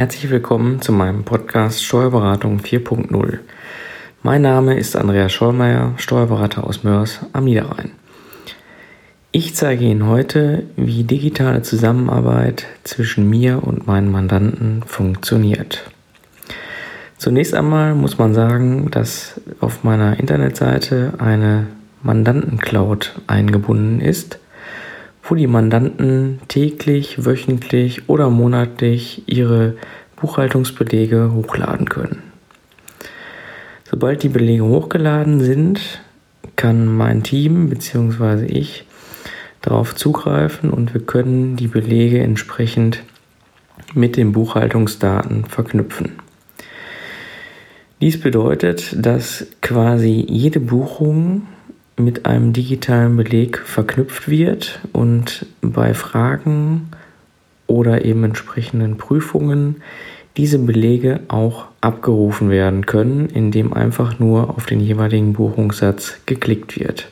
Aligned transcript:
Herzlich 0.00 0.30
willkommen 0.30 0.80
zu 0.80 0.92
meinem 0.92 1.24
Podcast 1.24 1.84
Steuerberatung 1.84 2.60
4.0. 2.60 3.38
Mein 4.22 4.40
Name 4.40 4.78
ist 4.78 4.96
Andreas 4.96 5.30
Schollmeier, 5.30 5.92
Steuerberater 5.98 6.64
aus 6.64 6.84
Mörs 6.84 7.20
am 7.34 7.44
Niederrhein. 7.44 7.90
Ich 9.30 9.54
zeige 9.54 9.84
Ihnen 9.84 10.06
heute, 10.06 10.62
wie 10.76 11.04
digitale 11.04 11.60
Zusammenarbeit 11.60 12.64
zwischen 12.82 13.28
mir 13.28 13.62
und 13.62 13.86
meinen 13.86 14.10
Mandanten 14.10 14.82
funktioniert. 14.86 15.90
Zunächst 17.18 17.52
einmal 17.52 17.94
muss 17.94 18.16
man 18.16 18.32
sagen, 18.32 18.90
dass 18.90 19.38
auf 19.60 19.84
meiner 19.84 20.18
Internetseite 20.18 21.12
eine 21.18 21.66
Mandantencloud 22.02 23.20
eingebunden 23.26 24.00
ist 24.00 24.38
wo 25.30 25.36
die 25.36 25.46
Mandanten 25.46 26.40
täglich, 26.48 27.24
wöchentlich 27.24 28.08
oder 28.08 28.30
monatlich 28.30 29.22
ihre 29.26 29.76
Buchhaltungsbelege 30.16 31.30
hochladen 31.32 31.88
können. 31.88 32.22
Sobald 33.88 34.24
die 34.24 34.28
Belege 34.28 34.64
hochgeladen 34.64 35.40
sind, 35.40 36.00
kann 36.56 36.84
mein 36.86 37.22
Team 37.22 37.70
bzw. 37.70 38.46
ich 38.46 38.86
darauf 39.62 39.94
zugreifen 39.94 40.70
und 40.70 40.94
wir 40.94 41.00
können 41.00 41.54
die 41.54 41.68
Belege 41.68 42.20
entsprechend 42.20 43.04
mit 43.94 44.16
den 44.16 44.32
Buchhaltungsdaten 44.32 45.44
verknüpfen. 45.44 46.12
Dies 48.00 48.18
bedeutet, 48.18 48.96
dass 48.98 49.46
quasi 49.60 50.24
jede 50.28 50.58
Buchung 50.58 51.46
mit 52.00 52.26
einem 52.26 52.52
digitalen 52.52 53.16
Beleg 53.16 53.58
verknüpft 53.58 54.28
wird 54.28 54.80
und 54.92 55.46
bei 55.60 55.94
Fragen 55.94 56.90
oder 57.66 58.04
eben 58.04 58.24
entsprechenden 58.24 58.96
Prüfungen 58.96 59.76
diese 60.36 60.58
Belege 60.58 61.20
auch 61.28 61.66
abgerufen 61.80 62.50
werden 62.50 62.86
können, 62.86 63.28
indem 63.28 63.72
einfach 63.72 64.18
nur 64.18 64.50
auf 64.50 64.66
den 64.66 64.80
jeweiligen 64.80 65.32
Buchungssatz 65.32 66.18
geklickt 66.26 66.78
wird. 66.78 67.08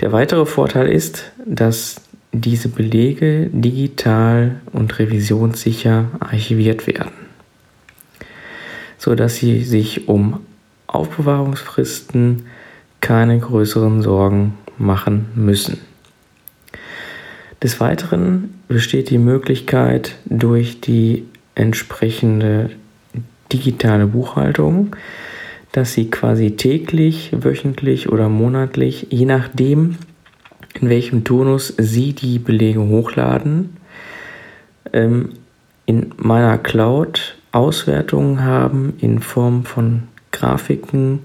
Der 0.00 0.12
weitere 0.12 0.46
Vorteil 0.46 0.88
ist, 0.88 1.32
dass 1.44 1.96
diese 2.32 2.68
Belege 2.68 3.48
digital 3.52 4.60
und 4.72 4.98
revisionssicher 4.98 6.06
archiviert 6.20 6.86
werden, 6.86 7.12
sodass 8.98 9.36
sie 9.36 9.62
sich 9.62 10.08
um 10.08 10.40
Aufbewahrungsfristen 10.86 12.46
keine 13.00 13.38
größeren 13.38 14.02
Sorgen 14.02 14.54
machen 14.78 15.26
müssen. 15.34 15.78
Des 17.62 17.80
Weiteren 17.80 18.54
besteht 18.68 19.10
die 19.10 19.18
Möglichkeit 19.18 20.16
durch 20.26 20.80
die 20.80 21.24
entsprechende 21.54 22.70
digitale 23.52 24.06
Buchhaltung, 24.06 24.94
dass 25.72 25.92
Sie 25.92 26.10
quasi 26.10 26.52
täglich, 26.52 27.30
wöchentlich 27.32 28.08
oder 28.08 28.28
monatlich, 28.28 29.08
je 29.10 29.24
nachdem, 29.24 29.96
in 30.80 30.88
welchem 30.88 31.24
Turnus 31.24 31.74
Sie 31.78 32.12
die 32.12 32.38
Belege 32.38 32.80
hochladen, 32.80 33.76
ähm, 34.92 35.30
in 35.86 36.12
meiner 36.16 36.58
Cloud 36.58 37.36
Auswertungen 37.52 38.44
haben 38.44 38.94
in 39.00 39.20
Form 39.20 39.64
von 39.64 40.04
Grafiken, 40.32 41.20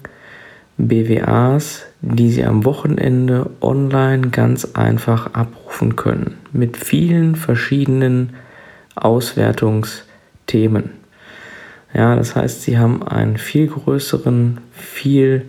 BWAs, 0.77 1.85
die 2.01 2.31
Sie 2.31 2.43
am 2.43 2.65
Wochenende 2.65 3.49
online 3.61 4.29
ganz 4.29 4.65
einfach 4.73 5.33
abrufen 5.33 5.95
können. 5.95 6.37
Mit 6.51 6.77
vielen 6.77 7.35
verschiedenen 7.35 8.31
Auswertungsthemen. 8.95 10.91
Ja, 11.93 12.15
das 12.15 12.35
heißt, 12.35 12.63
Sie 12.63 12.77
haben 12.77 13.03
einen 13.03 13.37
viel 13.37 13.67
größeren, 13.67 14.59
viel 14.71 15.45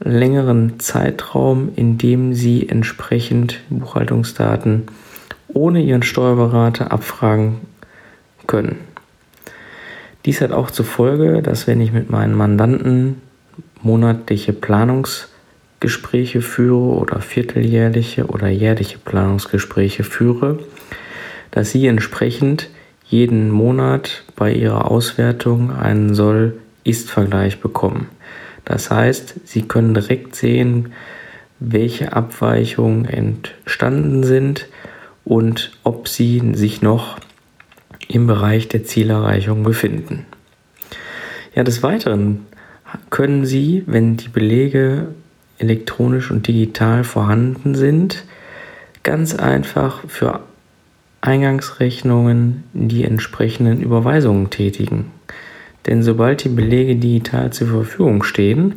längeren 0.00 0.78
Zeitraum, 0.80 1.70
in 1.76 1.98
dem 1.98 2.34
Sie 2.34 2.68
entsprechend 2.68 3.60
Buchhaltungsdaten 3.70 4.86
ohne 5.48 5.82
Ihren 5.82 6.02
Steuerberater 6.02 6.92
abfragen 6.92 7.60
können. 8.46 8.76
Dies 10.24 10.40
hat 10.40 10.52
auch 10.52 10.70
zur 10.70 10.84
Folge, 10.84 11.42
dass 11.42 11.66
wenn 11.66 11.80
ich 11.80 11.92
mit 11.92 12.10
meinen 12.10 12.34
Mandanten 12.34 13.22
monatliche 13.82 14.52
Planungsgespräche 14.52 16.42
führe 16.42 16.96
oder 16.96 17.20
vierteljährliche 17.20 18.26
oder 18.26 18.48
jährliche 18.48 18.98
Planungsgespräche 18.98 20.04
führe, 20.04 20.58
dass 21.50 21.70
Sie 21.70 21.86
entsprechend 21.86 22.68
jeden 23.06 23.50
Monat 23.50 24.24
bei 24.36 24.52
Ihrer 24.52 24.90
Auswertung 24.90 25.72
einen 25.72 26.14
Soll-Ist-Vergleich 26.14 27.60
bekommen. 27.60 28.08
Das 28.64 28.90
heißt, 28.90 29.34
Sie 29.44 29.62
können 29.62 29.94
direkt 29.94 30.36
sehen, 30.36 30.92
welche 31.60 32.12
Abweichungen 32.12 33.04
entstanden 33.04 34.22
sind 34.22 34.66
und 35.24 35.72
ob 35.84 36.08
sie 36.08 36.42
sich 36.54 36.82
noch 36.82 37.18
im 38.08 38.26
Bereich 38.26 38.68
der 38.68 38.84
Zielerreichung 38.84 39.62
befinden. 39.62 40.24
Ja, 41.54 41.64
des 41.64 41.82
Weiteren 41.82 42.46
können 43.10 43.44
Sie, 43.44 43.82
wenn 43.86 44.16
die 44.16 44.28
Belege 44.28 45.08
elektronisch 45.58 46.30
und 46.30 46.46
digital 46.46 47.04
vorhanden 47.04 47.74
sind, 47.74 48.24
ganz 49.02 49.34
einfach 49.34 50.02
für 50.08 50.40
Eingangsrechnungen 51.20 52.64
die 52.72 53.04
entsprechenden 53.04 53.80
Überweisungen 53.80 54.50
tätigen. 54.50 55.10
Denn 55.86 56.02
sobald 56.02 56.44
die 56.44 56.50
Belege 56.50 56.96
digital 56.96 57.52
zur 57.52 57.68
Verfügung 57.68 58.22
stehen, 58.22 58.74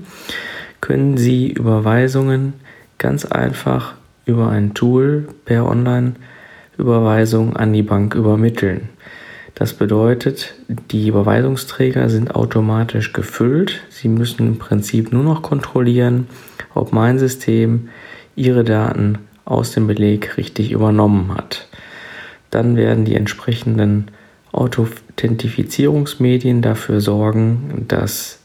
können 0.80 1.18
Sie 1.18 1.52
Überweisungen 1.52 2.54
ganz 2.98 3.26
einfach 3.26 3.94
über 4.26 4.50
ein 4.50 4.74
Tool 4.74 5.28
per 5.46 5.66
Online-Überweisung 5.66 7.56
an 7.56 7.74
die 7.74 7.84
Bank 7.84 8.16
übermitteln. 8.16 8.90
Das 9.56 9.74
bedeutet, 9.74 10.54
die 10.68 11.08
Überweisungsträger 11.08 12.10
sind 12.10 12.36
automatisch 12.36 13.14
gefüllt. 13.14 13.82
Sie 13.90 14.08
müssen 14.08 14.48
im 14.48 14.58
Prinzip 14.58 15.12
nur 15.12 15.24
noch 15.24 15.42
kontrollieren, 15.42 16.28
ob 16.74 16.94
mein 16.94 17.20
System 17.20 17.90
Ihre 18.36 18.64
Daten 18.64 19.20
aus 19.46 19.72
dem 19.72 19.88
Beleg 19.88 20.38
richtig 20.38 20.72
übernommen 20.72 21.34
hat. 21.36 21.68
Dann 22.50 22.76
werden 22.76 23.06
die 23.06 23.16
entsprechenden 23.16 24.08
Authentifizierungsmedien 24.52 26.62
dafür 26.62 27.02
sorgen, 27.02 27.86
dass 27.88 28.40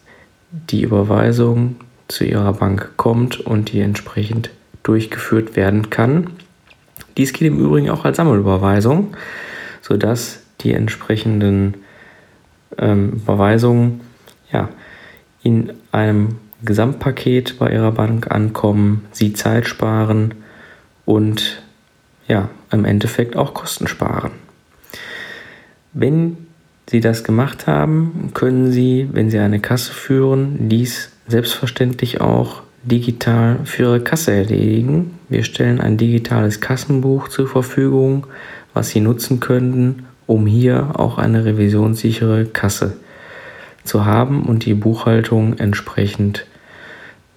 die 0.51 0.83
Überweisung 0.83 1.77
zu 2.09 2.25
Ihrer 2.25 2.53
Bank 2.53 2.93
kommt 2.97 3.41
und 3.41 3.73
die 3.73 3.81
entsprechend 3.81 4.51
durchgeführt 4.83 5.57
werden 5.57 5.91
kann. 5.91 6.31
Dies 7.17 7.33
geht 7.33 7.49
im 7.49 7.59
Übrigen 7.59 7.91
auch 7.91 8.05
als 8.05 8.19
Sammelüberweisung, 8.19 9.17
sodass 9.83 10.43
die 10.67 10.75
entsprechenden 10.75 11.75
ähm, 12.77 13.13
Überweisungen 13.13 14.01
ja, 14.53 14.69
in 15.43 15.73
einem 15.93 16.39
Gesamtpaket 16.65 17.59
bei 17.59 17.73
Ihrer 17.73 17.93
Bank 17.93 18.31
ankommen, 18.31 19.07
Sie 19.13 19.33
Zeit 19.33 19.67
sparen 19.67 20.35
und 21.05 21.63
ja, 22.27 22.49
im 22.73 22.85
Endeffekt 22.85 23.37
auch 23.37 23.55
Kosten 23.55 23.87
sparen. 23.87 24.33
Wenn 25.93 26.37
Sie 26.89 27.01
das 27.01 27.23
gemacht 27.23 27.67
haben, 27.67 28.31
können 28.35 28.73
Sie, 28.73 29.09
wenn 29.13 29.31
Sie 29.31 29.39
eine 29.39 29.61
Kasse 29.61 29.93
führen, 29.93 30.69
dies 30.69 31.11
selbstverständlich 31.29 32.21
auch 32.21 32.63
digital 32.83 33.61
für 33.65 33.83
Ihre 33.83 34.01
Kasse 34.01 34.33
erledigen. 34.33 35.19
Wir 35.29 35.45
stellen 35.45 35.81
ein 35.81 35.97
digitales 35.97 36.61
Kassenbuch 36.61 37.29
zur 37.29 37.49
Verfügung, 37.49 38.27
was 38.75 38.91
Sie 38.91 39.01
nutzen 39.01 39.41
können, 39.41 40.07
um 40.27 40.47
hier 40.47 40.91
auch 40.99 41.19
eine 41.19 41.45
revisionssichere 41.45 42.47
Kasse 42.47 42.97
zu 43.85 44.05
haben 44.05 44.43
und 44.45 44.65
die 44.65 44.75
Buchhaltung 44.75 45.59
entsprechend 45.59 46.47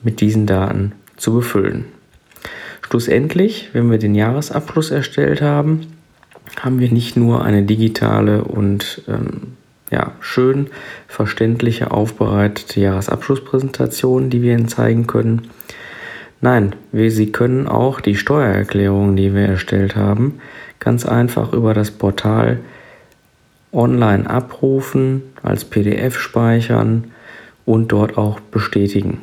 mit 0.01 0.21
diesen 0.21 0.45
Daten 0.45 0.93
zu 1.17 1.33
befüllen. 1.33 1.85
Schlussendlich, 2.81 3.69
wenn 3.73 3.91
wir 3.91 3.99
den 3.99 4.15
Jahresabschluss 4.15 4.89
erstellt 4.89 5.41
haben, 5.41 5.81
haben 6.59 6.79
wir 6.79 6.91
nicht 6.91 7.15
nur 7.15 7.43
eine 7.45 7.63
digitale 7.63 8.43
und 8.43 9.03
ähm, 9.07 9.53
ja, 9.91 10.13
schön 10.19 10.67
verständliche, 11.07 11.91
aufbereitete 11.91 12.79
Jahresabschlusspräsentation, 12.79 14.29
die 14.29 14.41
wir 14.41 14.53
Ihnen 14.53 14.67
zeigen 14.67 15.07
können. 15.07 15.49
Nein, 16.41 16.75
wir, 16.91 17.11
Sie 17.11 17.31
können 17.31 17.67
auch 17.67 18.01
die 18.01 18.15
Steuererklärung, 18.15 19.15
die 19.15 19.33
wir 19.33 19.47
erstellt 19.47 19.95
haben, 19.95 20.39
ganz 20.79 21.05
einfach 21.05 21.53
über 21.53 21.73
das 21.73 21.91
Portal 21.91 22.59
online 23.71 24.29
abrufen, 24.29 25.23
als 25.43 25.65
PDF 25.65 26.17
speichern 26.17 27.11
und 27.65 27.91
dort 27.91 28.17
auch 28.17 28.39
bestätigen. 28.39 29.21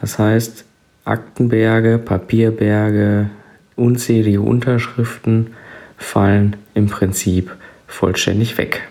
Das 0.00 0.18
heißt, 0.18 0.64
Aktenberge, 1.04 1.98
Papierberge, 1.98 3.30
unzählige 3.76 4.40
Unterschriften 4.40 5.48
fallen 5.96 6.56
im 6.74 6.86
Prinzip 6.88 7.50
vollständig 7.86 8.58
weg. 8.58 8.88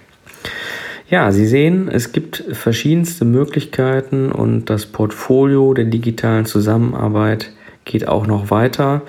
Ja, 1.10 1.32
Sie 1.32 1.46
sehen, 1.46 1.90
es 1.90 2.14
gibt 2.14 2.44
verschiedenste 2.54 3.26
Möglichkeiten 3.26 4.32
und 4.32 4.70
das 4.70 4.86
Portfolio 4.86 5.74
der 5.74 5.86
digitalen 5.86 6.46
Zusammenarbeit 6.46 7.52
geht 7.84 8.08
auch 8.08 8.28
noch 8.28 8.50
weiter. 8.50 9.02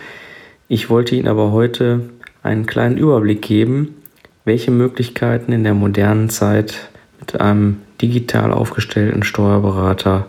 Ich 0.66 0.90
wollte 0.90 1.14
Ihnen 1.14 1.28
aber 1.28 1.52
heute 1.52 2.10
einen 2.42 2.66
kleinen 2.66 2.98
Überblick 2.98 3.42
geben, 3.42 3.94
welche 4.44 4.70
Möglichkeiten 4.70 5.52
in 5.52 5.64
der 5.64 5.74
modernen 5.74 6.30
Zeit 6.30 6.88
mit 7.20 7.40
einem 7.40 7.82
digital 8.00 8.52
aufgestellten 8.52 9.22
Steuerberater 9.22 10.26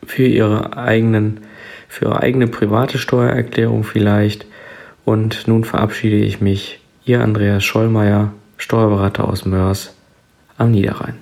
für 0.06 0.28
Ihre 0.28 0.78
eigenen, 0.78 1.40
für 1.88 2.06
Ihre 2.06 2.22
eigene 2.22 2.46
private 2.48 2.98
Steuererklärung 2.98 3.84
vielleicht. 3.84 4.46
Und 5.06 5.48
nun 5.48 5.64
verabschiede 5.64 6.18
ich 6.18 6.42
mich. 6.42 6.82
Ihr 7.08 7.22
Andreas 7.22 7.64
Schollmeier, 7.64 8.34
Steuerberater 8.58 9.30
aus 9.30 9.46
Mörs 9.46 9.96
am 10.58 10.72
Niederrhein. 10.72 11.16